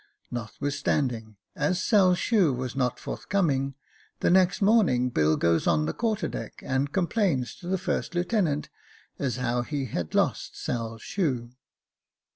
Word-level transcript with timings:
Notwithstanding, 0.31 1.37
as 1.55 1.79
Sail's 1.79 2.17
shoe 2.17 2.51
was 2.55 2.75
not 2.75 2.99
forthcoming, 2.99 3.75
the 4.21 4.31
next 4.31 4.59
morning 4.59 5.11
Bill 5.11 5.37
goes 5.37 5.67
on 5.67 5.85
the 5.85 5.93
quarter 5.93 6.27
deck, 6.27 6.63
and 6.65 6.91
complains 6.91 7.53
to 7.57 7.67
the 7.67 7.77
first 7.77 8.15
lieutenant, 8.15 8.71
as 9.19 9.35
how 9.35 9.61
he 9.61 9.85
had 9.85 10.15
lost 10.15 10.57
Sail's 10.59 11.03
shoe. 11.03 11.51